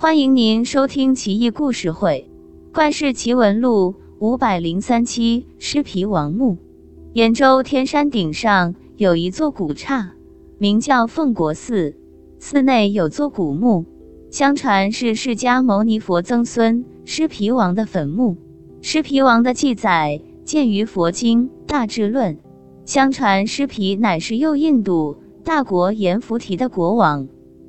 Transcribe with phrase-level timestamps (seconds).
[0.00, 2.30] 欢迎您收听《奇异故事会·
[2.72, 5.48] 怪事奇闻录》五百零三期。
[5.58, 6.56] 尸皮王墓，
[7.14, 10.12] 兖州天山顶上有一座古刹，
[10.56, 11.96] 名叫凤国寺。
[12.38, 13.86] 寺内有座古墓，
[14.30, 18.36] 相传是释迦牟尼佛曾孙尸皮王的坟墓。
[18.80, 22.36] 尸皮王的记载见于佛经《大智论》。
[22.84, 27.26] 相传尸皮乃是右印度大国阎浮提的国王，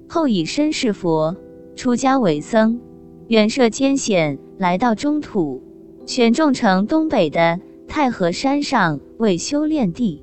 [0.07, 1.35] 后以身是佛，
[1.79, 2.81] 出家为僧，
[3.29, 5.63] 远涉艰险来到中土，
[6.05, 10.21] 选中城东北的太和山上为修炼地。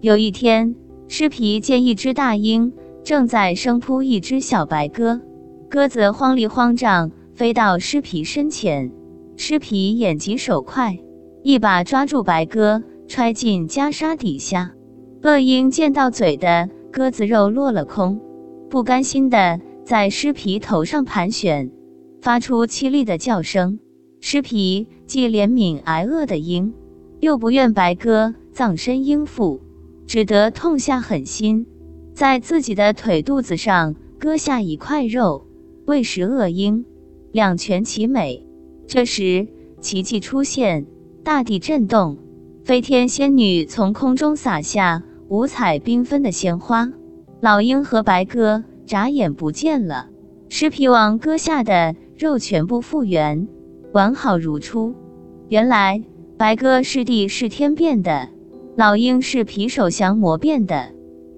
[0.00, 0.74] 有一天，
[1.06, 2.72] 狮皮见一只大鹰
[3.04, 5.20] 正在生扑一只小白鸽，
[5.70, 8.90] 鸽子慌里慌张飞到狮皮身前，
[9.36, 10.98] 狮皮眼疾手快，
[11.44, 12.82] 一把抓住白鸽。
[13.06, 14.72] 揣进袈裟底下，
[15.22, 18.20] 恶鹰见到嘴的鸽子肉落了空，
[18.68, 21.70] 不甘心的在尸皮头上盘旋，
[22.20, 23.78] 发出凄厉的叫声。
[24.20, 26.74] 尸皮既怜悯挨饿的鹰，
[27.20, 29.60] 又不愿白鸽葬身鹰腹，
[30.04, 31.68] 只得痛下狠心，
[32.14, 35.46] 在自己的腿肚子上割下一块肉
[35.84, 36.84] 喂食恶鹰，
[37.30, 38.44] 两全其美。
[38.88, 39.46] 这时
[39.80, 40.84] 奇迹出现，
[41.22, 42.18] 大地震动。
[42.64, 46.90] 飞天仙女从空中洒下五彩缤纷的鲜花，
[47.40, 50.08] 老鹰和白鸽眨眼不见了，
[50.48, 53.48] 狮皮王割下的肉全部复原，
[53.92, 54.94] 完好如初。
[55.48, 56.02] 原来
[56.36, 58.28] 白鸽是地是天变的，
[58.76, 60.92] 老鹰是皮首降魔变的。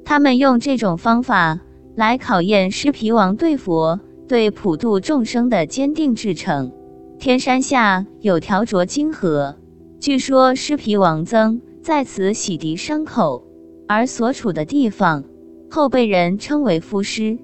[0.04, 1.60] 他们用这种方法
[1.94, 6.72] 来考验狮皮王对佛、对普度众生的坚定志诚。
[7.18, 9.56] 天山下有条浊金河。
[10.00, 13.44] 据说狮皮王曾在此洗涤伤口，
[13.88, 15.24] 而所处的地方
[15.70, 17.38] 后被人称为夫尸，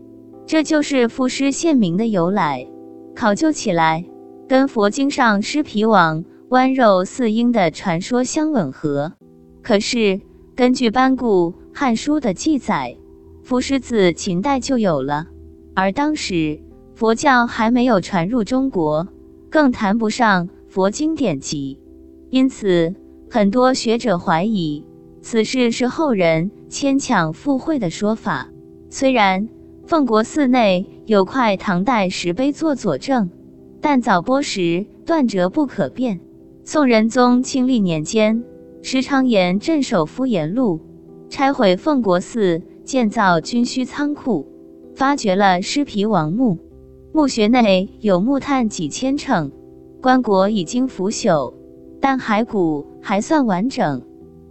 [0.47, 2.67] 这就是夫尸县名的由来。
[3.15, 4.05] 考究起来，
[4.49, 9.13] 跟佛经上狮皮王剜肉似鹰的传说相吻合。
[9.63, 10.21] 可是
[10.55, 12.97] 根据班固《汉书》的记载，
[13.43, 15.27] 夫尸自秦代就有了，
[15.75, 16.61] 而当时
[16.95, 19.07] 佛教还没有传入中国，
[19.51, 21.81] 更谈不上佛经典籍。
[22.31, 22.95] 因此，
[23.31, 24.85] 很多学者怀疑
[25.25, 28.51] 此事是后人牵强附会的说法。
[28.91, 29.49] 虽然
[29.87, 33.31] 凤国寺内有块唐代石碑做佐证，
[33.81, 36.21] 但早播时断折不可辨。
[36.63, 38.45] 宋仁宗庆历年间，
[38.83, 40.79] 石昌岩镇守敷衍路，
[41.31, 44.47] 拆毁凤国寺，建造军需仓库，
[44.95, 46.59] 发掘了尸皮王墓。
[47.15, 49.51] 墓穴内有木炭几千乘，
[50.03, 51.55] 棺椁已经腐朽。
[51.99, 54.03] 但骸骨还算完整，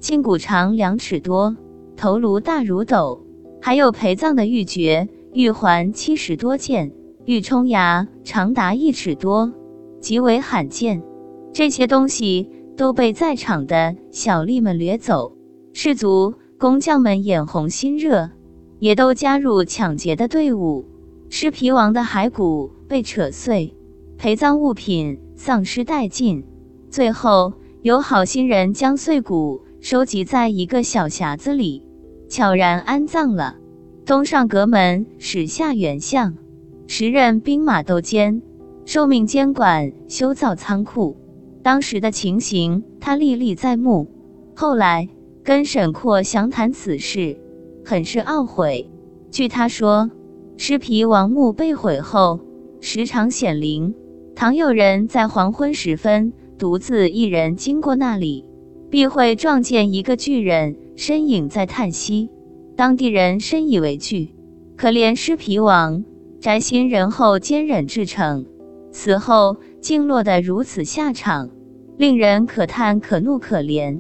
[0.04, 1.56] 胫骨长两尺多，
[1.96, 3.26] 头颅大如斗，
[3.62, 6.92] 还有陪葬的玉珏、玉环七十多件，
[7.24, 9.54] 玉冲牙长达一尺多，
[10.02, 11.02] 极为罕见。
[11.54, 15.38] 这些东西都被在场的小吏们掠走，
[15.72, 18.30] 士卒、工匠们眼红心热，
[18.80, 20.84] 也都加入抢劫的队伍。
[21.30, 23.74] 尸皮王的骸骨被扯碎，
[24.18, 26.44] 陪葬物品丧失殆尽。
[26.90, 27.54] 最后，
[27.84, 31.84] 有好心人将碎骨收集在一个小匣子里，
[32.30, 33.58] 悄然安葬了。
[34.06, 36.38] 东上阁门始下原相，
[36.88, 38.42] 时任兵马斗监，
[38.86, 41.18] 受命监管修造仓库。
[41.62, 44.10] 当时的情形，他历历在目。
[44.56, 45.10] 后来
[45.44, 47.38] 跟沈括详谈此事，
[47.84, 48.90] 很是懊悔。
[49.32, 50.10] 据他说，
[50.56, 52.40] 尸皮王墓被毁后，
[52.80, 53.94] 时常显灵，
[54.34, 56.32] 倘有人在黄昏时分。
[56.58, 58.46] 独自一人经过那里，
[58.94, 62.30] 必会撞见一个巨人身影在叹息。
[62.76, 64.36] 当地人深以为惧。
[64.78, 66.06] 可怜狮皮王
[66.40, 68.46] 宅心仁厚，坚忍至诚，
[68.92, 71.50] 死后竟落得如此下场，
[71.98, 74.00] 令人可叹可怒可怜。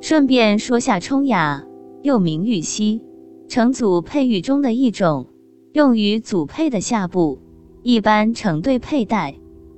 [0.00, 1.64] 顺便说下冲牙，
[2.02, 3.00] 又名玉溪，
[3.46, 5.28] 成组佩玉中的一种，
[5.72, 7.38] 用于组佩的下部，
[7.84, 9.36] 一般成对佩戴。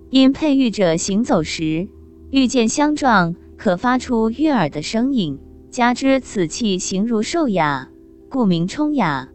[0.09, 1.87] 因佩玉者行走时。
[2.31, 5.39] 遇见相撞，可发出悦耳的声音。
[5.71, 7.89] 加之此器形如兽牙，
[8.29, 9.29] 故名冲牙。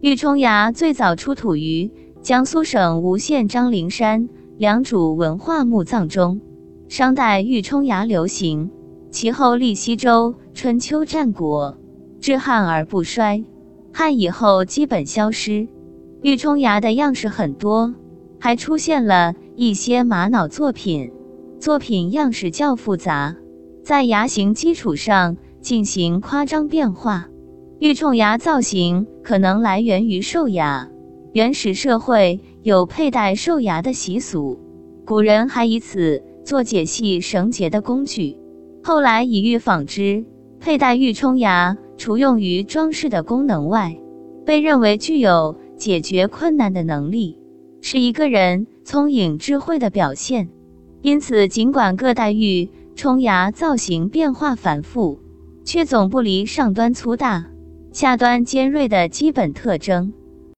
[0.00, 4.28] 玉冲牙最早出土于江苏省吴县张陵山
[4.58, 6.40] 良渚文化墓葬中。
[6.88, 8.70] 商代玉冲牙流行，
[9.10, 11.78] 其后历西周、春秋战国，
[12.20, 13.44] 至汉而不衰。
[13.92, 15.68] 汉以后基本消失。
[16.20, 17.94] 玉冲牙的样式很多，
[18.40, 21.12] 还出现了一些玛瑙作品。
[21.60, 23.36] 作品样式较复杂，
[23.84, 27.28] 在牙形基础上进行夸张变化。
[27.80, 30.88] 玉冲牙造型可能来源于兽牙，
[31.34, 34.58] 原始社会有佩戴兽牙的习俗，
[35.04, 38.38] 古人还以此做解系绳结的工具。
[38.82, 40.24] 后来以玉纺织，
[40.58, 43.94] 佩戴玉冲牙，除用于装饰的功能外，
[44.46, 47.38] 被认为具有解决困难的能力，
[47.82, 50.48] 是一个人聪颖智慧的表现。
[51.02, 55.18] 因此，尽管各代玉冲牙造型变化繁复，
[55.64, 57.44] 却总不离上端粗大、
[57.92, 60.12] 下端尖锐的基本特征。